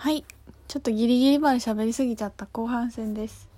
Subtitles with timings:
[0.00, 0.24] はい。
[0.66, 3.50] ちょっとギリギリまで喋りすぎちゃった後半戦です。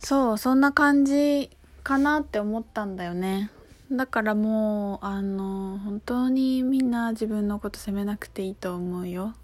[0.00, 1.50] そう、そんな感じ
[1.84, 3.48] かなって思ったんだよね。
[3.92, 9.36] だからもう、あの、本当にみんな自分のこと責めなくていいと思うよ。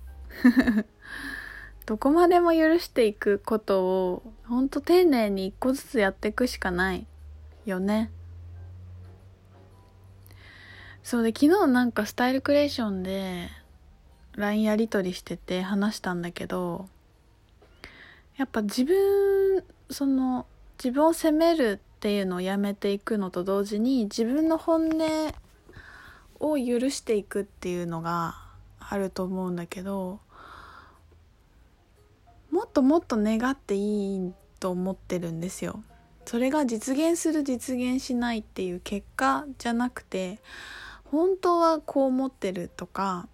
[1.86, 7.06] どこまでも許していくことを、ほんと丁寧に一個ずつやっていくしかない
[7.64, 8.10] よね。
[11.04, 13.50] そうで、昨日なんかスタイルクリエーションで、
[14.36, 16.88] LINE やり取りしてて話したんだけど
[18.36, 20.46] やっぱ自分その
[20.78, 25.34] 自分を責めるっていうのをやめていくのと同時に自分の本音
[26.40, 28.34] を許していくっていうのが
[28.80, 30.20] あると思うんだけど
[32.50, 35.82] もっともっと願っていいと思ってるんですよ。
[36.24, 40.38] それが実現する実現しないっていう結果じゃなくて
[41.04, 43.28] 本当はこう思ってるとか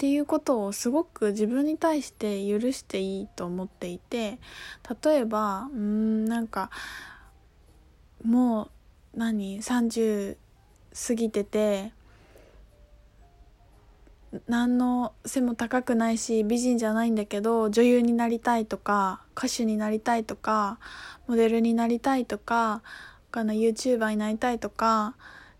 [0.00, 4.38] っていうことをすごく自分に対して許していいと思っていて
[5.04, 6.70] 例えばうんなんか
[8.24, 8.70] も
[9.14, 10.38] う何30
[11.06, 11.92] 過ぎてて
[14.48, 20.78] 何の背も高くないし美人じゃないんだけど女優になりたいとか歌手になりたいとか
[21.26, 22.80] モデルになりたいとか
[23.32, 25.14] 他の YouTuber になりたいとか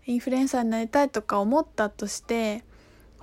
[0.07, 2.63] インフルエンサーになりたいとか思ったとして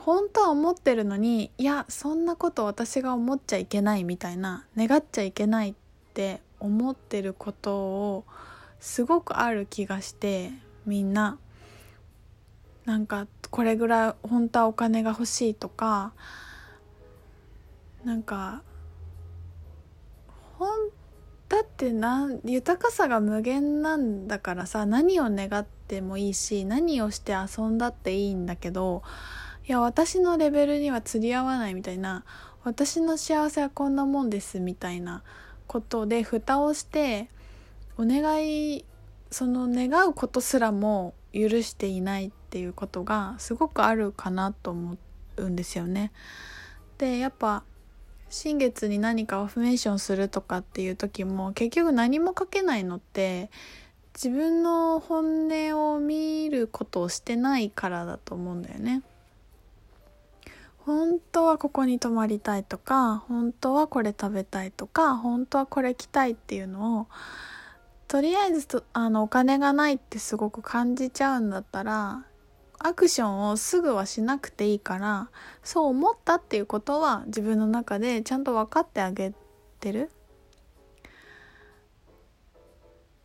[0.04, 5.74] 本当は思ってるのにいやそんなこと私が思っちゃいけないみたいな願っちゃいけないっ
[6.14, 8.24] て思ってることを
[8.80, 10.52] すごくある気がして
[10.86, 11.38] みんな。
[12.84, 16.14] なんかこれぐらい本当はお金が欲しいとか
[18.02, 18.62] なんか
[20.58, 20.88] ほん
[21.50, 29.02] だってな豊かさが無限なんだからさ何を願ってもいいし何をして遊んだっていいんだけど
[29.68, 32.24] いや私のレベルには釣り合わないみたいな
[32.64, 35.22] 私の幸せはこんなもんですみたいな
[35.66, 37.28] ことで蓋をして
[37.98, 38.86] お願い
[39.30, 44.96] その願うことすらも許していないっていうことがすごくあるかなと思
[45.36, 46.12] うんですよね。
[46.96, 47.62] でやっぱ
[48.30, 53.50] 新月に何かアフメーションするとかっていう時も結局何も書けないのって
[54.14, 59.02] 自分の本音を見ることをしてないからだと思うんだよね。
[60.88, 67.06] 本当はここに泊まりたいとか本当はこれ食べたいとか本当はこれ着たいっていうのを
[68.06, 72.24] とりあえずとあのお金がないってすごく感じちゃうんだったら
[72.78, 75.28] アクションをすぐはしなくていいから
[75.62, 79.34] そう思ったっていうことは自分の中でちゃんと分かってあげ
[79.80, 80.10] てる？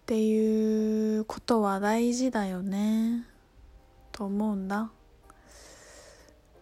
[0.01, 3.25] っていうことは大事だよね。
[4.11, 4.91] と思うんだ。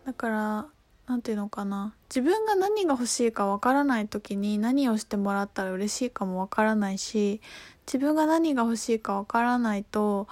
[0.05, 0.67] だから
[1.07, 7.41] 何て言うのかな自分が何が欲しいかわからない時に何をしてもらったら嬉しいかもわからないし
[7.85, 10.27] 自分が何が欲しいかわからないと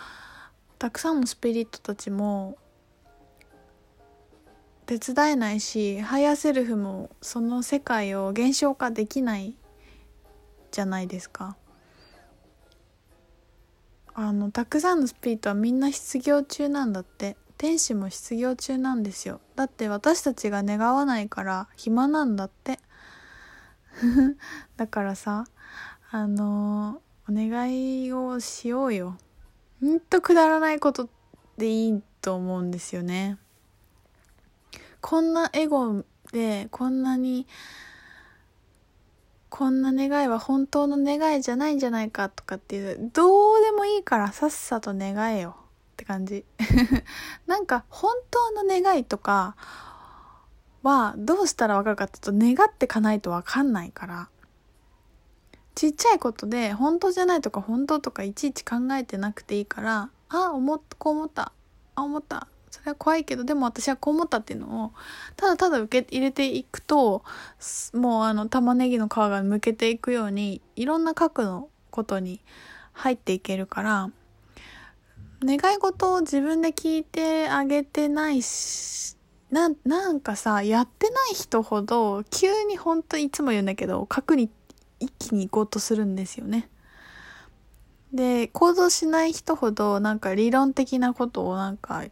[0.78, 2.57] たくさんのスピリットたちも
[4.85, 9.56] 手伝えないしハイヤーセルフもその世界を現象化できない
[10.72, 11.57] じゃないですか。
[14.16, 19.42] あのたくさんのスピリットはみんな失業中なんだって天使も失業中なんですよ。
[19.58, 22.80] だって私たちが願わないから暇なんだって。
[24.78, 25.44] だからさ
[26.09, 29.18] あのお願いをしようよ。
[29.81, 31.09] ほんとくだらないこと
[31.58, 33.38] でいいと思うんですよね。
[35.02, 37.46] こんなエゴでこんなに
[39.50, 45.58] こんな願いは本当の願いじゃないんじゃないかとかっていうどうでもいいからさっさと願えよ。
[46.09, 46.44] 感じ。
[47.46, 49.56] なんか本当の願いとか
[50.81, 54.30] はどうしたらわかるかっていうと願ってかないとわかんないから。
[55.75, 61.53] ちっちゃいことで本当じゃないとか本当とかいちいち考えてなくていいからあ思っこう思った。
[61.94, 62.48] あ思った。
[62.72, 64.92] それは怖いけどでも私はこう思ったっていうのを
[65.36, 67.24] ただただ受け入れていくと
[67.94, 72.42] もうあの玉ねぎの皮がむけていくようにいろんな角のことに
[72.94, 74.12] 入っていけるから
[75.44, 79.15] 願い事を自分で聞いてあげてないし
[79.51, 84.50] ななんかさやってない人ほど急に本当いつも言うんだけど角に
[85.00, 86.69] 一気に行こうとするんですよね。
[88.13, 92.03] で行動しない人ほどなんか理論的なことをなんか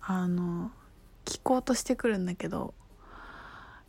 [0.00, 0.70] あの
[1.24, 2.74] 聞こうとしてくるんだけど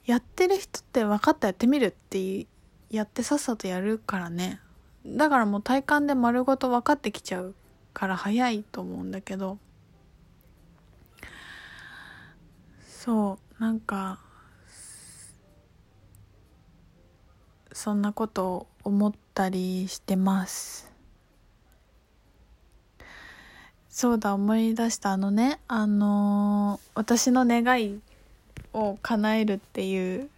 [0.06, 2.45] やってる人って分かったやってみるって
[2.92, 4.59] やってさっさとやるからね
[5.06, 7.56] だからもう体感で丸ごと分かってきちゃう
[7.95, 9.57] から早いと思うんだけど
[12.86, 14.19] そうなんか
[17.71, 20.92] そんなことを思ったりしてます。
[23.89, 28.01] そうだ思い出したあのねあのー、私の願い
[28.74, 30.30] を叶えるっていう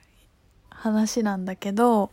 [0.70, 2.12] 話なんだけど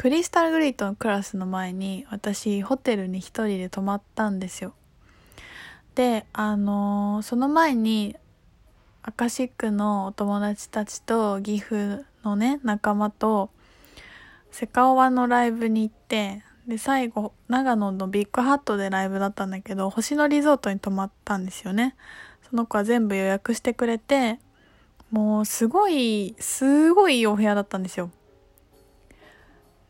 [0.00, 4.72] クリスタルグリートのクラスの前に私ホテルに一人で泊まったんですよ。
[5.94, 8.16] であのー、その前に
[9.02, 13.50] アカシックのお友達たちと岐阜のね仲間と
[14.50, 21.94] セカオワのライブに行ってで最後長野のビッグハットでライブだったんだけど星野リゾートに泊まったんですよね。
[22.48, 24.38] その子は全部予約してくれて
[25.10, 28.10] もうすごいすごいいいお部屋だったんですよ。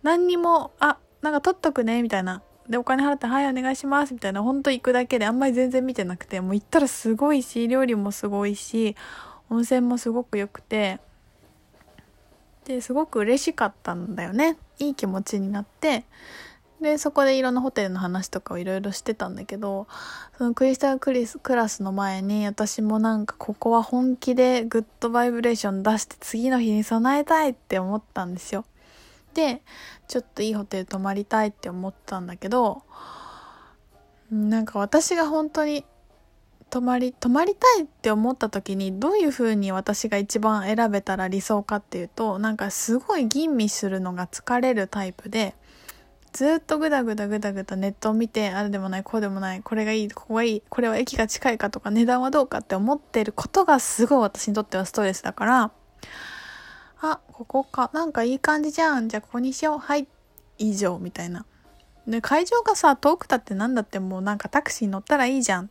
[0.03, 2.43] 何にもあなんか取っとくねみたいな。
[2.69, 4.43] でお金払って「はいお願いします」みたいな。
[4.43, 6.41] ほんと行くだけであんまり全然見てなくて。
[6.41, 8.97] もう行ったらすごいし料理もすごいし
[9.51, 11.01] 温泉もすごく良くて。
[12.65, 14.57] ですごく嬉しかったんだよね。
[14.79, 16.05] いい気持ちになって。
[16.81, 19.87] でそこでいろんなホテルの話とかをいろいろしてたんだけど
[20.39, 28.65] そのクリスタルクリスクラスの前に私もなんかここは本気でグッドバイブレーション出して次の日に備えたいって思ったんですよ。
[29.35, 29.63] で
[30.09, 32.83] ちょっといいホテル泊まりたいって思ったんだけど
[34.31, 35.85] なんか私が本当に
[36.71, 45.55] 泊まり泊まりたいって思った時にどういう風に私が一番選べたら理想かっていうとなんかすごい吟味するのが疲れるタイプで
[46.33, 55.73] ずっとグダグダグダグダネットを見てあれでもないこうでもないこれがいいここがいいこれは駅が近いかとか値段はどうかって思ってることがすごい私にとってはストレスだから
[57.03, 57.91] あここか。
[57.93, 59.09] なんかいい感じじゃん。
[59.09, 59.79] じゃあここにしよう。
[59.79, 60.07] はい。
[60.59, 61.47] 以上みたいな。
[62.07, 63.99] で会場がさ遠くたってなんだって。
[63.99, 65.71] もうなんかタクシー乗ったらいいじゃん。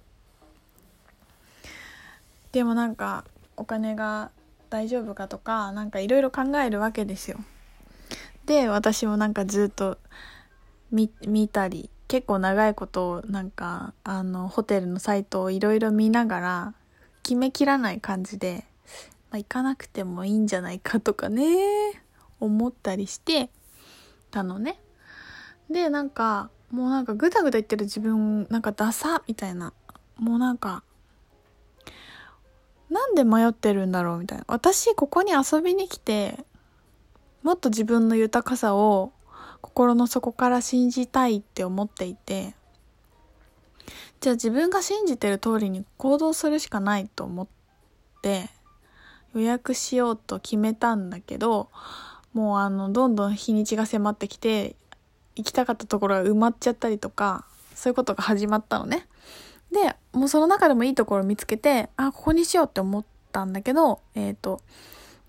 [2.52, 3.26] でもなんか
[3.58, 4.32] お金が
[4.72, 7.38] 大丈夫かとかなんかいろいろ考えるわけですよ。
[8.46, 10.00] で私もなんかずっと
[10.92, 11.10] 見
[11.48, 16.74] たり結構長いことなんかあのホテルのサイトをいろいろ見ながら
[17.22, 18.66] 決めきらない感じで、
[19.32, 21.46] まあ、行かなくてもいいんじゃないかとかね
[22.40, 23.50] 思ったりして
[24.32, 24.80] たのね。
[25.70, 29.74] でなんかもうなんかグダグダ言ってる自分なんかダサみたいな。
[30.18, 30.84] もうなんか
[32.90, 34.46] なんで迷ってるんだろうみたいな。
[34.48, 36.44] 私ここに遊びに来て
[37.44, 39.14] もっと自分の豊かさを
[39.62, 42.56] 心の底から信じたいって思っていて
[44.20, 47.48] じゃあ自分が信じてる通りに行動するしかないと思っ
[48.22, 48.50] て
[49.34, 51.70] 予約しようと決めたんだけど
[52.34, 54.76] もうあのどんどん日にちが迫ってきて
[55.36, 57.46] 行きたかったところが埋まっちゃったりとか
[57.76, 59.08] そういうことが始まったのね。
[59.72, 64.62] でもうその中でもいいところを見つけてあここにしようって思ったんだけどえっ、ー、と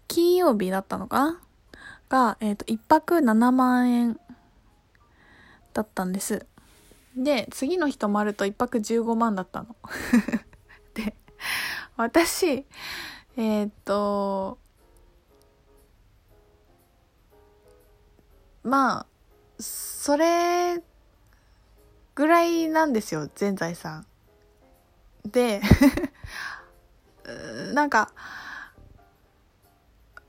[0.09, 1.41] 金曜日だったのかな？
[2.11, 4.21] が、えっ、ー、と1泊7万円
[5.73, 6.45] だったんです。
[7.17, 9.77] で、次の日泊まると1泊15万だったの。
[10.95, 11.17] で、
[11.97, 12.67] 私、
[13.41, 14.59] えっ、と、
[18.63, 19.07] まあ、
[19.59, 20.83] それ
[22.15, 24.05] ぐらいなんですよ、全財産。
[25.25, 25.63] で、
[27.73, 28.13] なんか、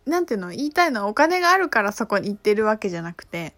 [0.05, 3.53] なんていうの言いたいのはお金があるからそこに行ってるわけじゃなくて、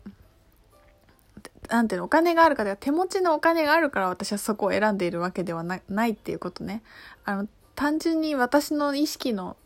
[1.70, 6.82] なんていうの、お金があるから、手持ちのお金があるから私はそこを選んでいるわけではなないっていうことね。
[7.24, 9.58] あの、単純に私の意識の、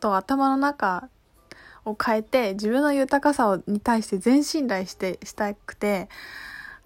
[0.00, 1.08] と頭の中
[1.84, 6.08] を変えて、自分の豊かさをに対して全信頼して、したくて、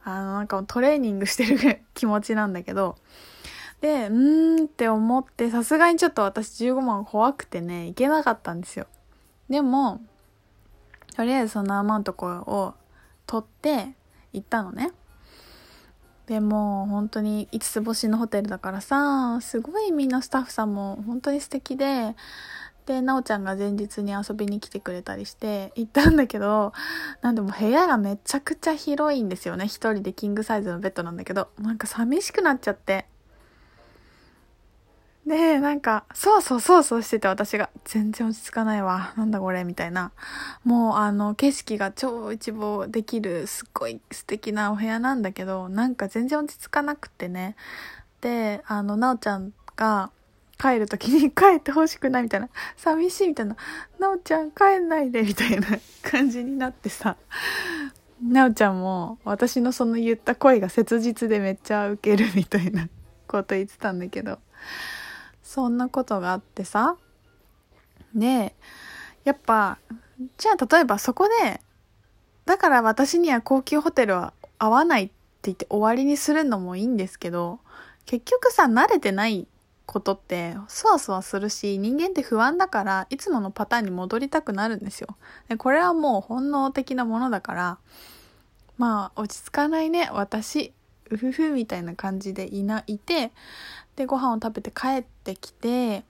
[0.04, 2.96] あの、なんかトレーニングしてる気持ちなんだけど、
[3.80, 8.86] で、うーんって思って、さすがにちょっと私15万怖くてね、行けなかったんですよ。
[9.48, 10.00] でも、
[11.16, 12.74] とりあえずそのアマウントを
[13.26, 13.94] 取って、
[14.32, 14.92] 行ったのね。
[16.30, 22.14] でも本当に5つ星のホテルだからさすごいみんなスタッフさんも本当に素敵で
[22.86, 26.72] でなおちゃんが前日に遊びに来てくれたりして行ったんだけど
[27.20, 29.64] なんでも部屋がめちゃくちゃ広いんですよね。
[29.66, 33.06] 一人でキングサイズのベッドなんだけどなんか寂しくなっちゃって。
[35.30, 39.14] で、なんか、そうそうそうそうしてて私が、全然落ち着かないわ。
[39.16, 40.10] なんだこれみたいな。
[40.64, 47.54] もうあの、景色が超一望できる、すっごい素敵なお部屋なんだけど、なんか全然落ち着かなくてね。
[48.20, 50.10] で、あの、なおちゃんが、
[50.58, 53.56] 帰る時に 帰ってほしくないみたいな、寂しいみたいな、
[54.00, 55.68] なおちゃん帰んないでみたいな
[56.02, 57.16] 感じになってさ、
[58.20, 62.88] なおちゃんも私のその言った声が切実でめっちゃウケるみたいな
[63.28, 64.40] こと言ってたんだけど、
[65.50, 66.96] そんなことがあってさ
[68.14, 68.54] で
[69.24, 69.78] やっぱ
[70.38, 71.60] じゃあ例えばそこで
[72.46, 75.14] だから私には高級ホテルは合わないって
[75.44, 77.60] 言って終わりにするのもいいんですけど、
[78.04, 79.46] 結局さ、慣れてない
[79.86, 85.16] ことって、そわそわするし、人間って不安だから、いつものパターンに戻りたくなるんですよ。
[85.48, 87.78] でこれはもう本能的なものだから、
[88.76, 90.74] まあ、落ち着かないね、私、
[91.10, 93.32] うふふみたいな感じでいないて、
[94.00, 96.04] で、ご飯を食べて帰ってきて、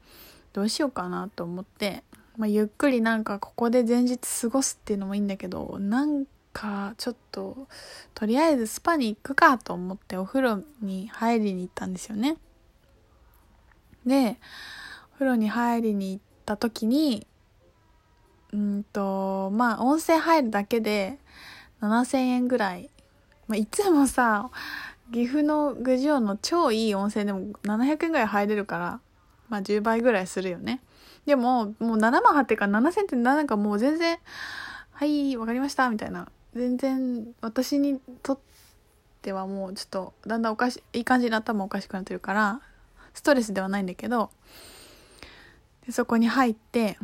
[0.53, 2.05] どうしようかなと思って、
[2.37, 7.67] まあ、ゆっくりなんかここで前日過ごすっていうのもいいんだけど、なんかちょっと、
[8.15, 12.37] とりあえずスパに行くかと思ってお風呂に入りに行ったんですよね。
[14.07, 14.37] で、
[15.11, 17.27] お風呂に入りに行った時に、
[18.53, 21.19] うんと、まあ温泉入るだけで
[21.83, 22.89] 7000円ぐらい。
[23.49, 24.49] まあ、いつもさ、
[25.13, 29.01] 岐阜の郡上の超いい温泉でも700円ぐらい入れるから、
[29.49, 30.81] まあ10倍ぐらいするよね。
[31.27, 34.19] でも、もう7万8ってか7000ってなんかもう全然、
[34.93, 36.29] はい、わかりました、みたいな。
[36.55, 38.39] 全然、私にとっ
[39.23, 42.61] てはもうちょっと、だんだんおかしい、いい感じに頭おかしくなってるから、
[43.15, 44.31] ストレスではないんだけど、
[45.87, 46.99] でそこに入って、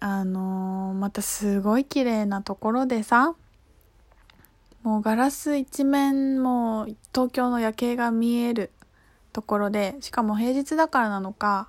[0.00, 3.34] あのーまたすごい綺麗なところでさ、
[4.82, 8.70] もうガラス一面もう東京の夜景が見える
[9.32, 11.68] ところで、しかも平日だからなのか、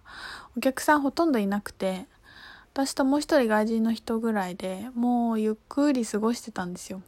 [0.58, 2.08] お客さんほとんどいなくて、
[2.74, 7.02] 私ともう一人外人の人ぐらいでもうゆっくり過ごしてたんですよ。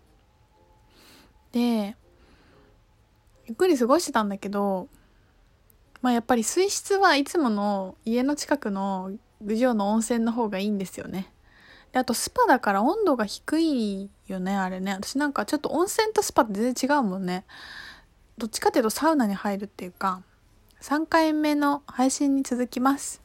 [1.53, 1.95] で、
[3.45, 4.89] ゆっくり過ごしてたんだけど、
[6.01, 11.32] まあやっぱり水質はいつもの家の近くの郡上の温泉の方がいいんですよね。
[11.93, 14.93] で、あとスパだから温度が低いよね、あれね。
[14.93, 17.45] 私なんかちょっと温泉とスパって全然違うもんね。
[18.37, 20.23] どっちかっていうとサウナに入るっていうか、
[20.81, 23.22] 3回目の配信に続きます。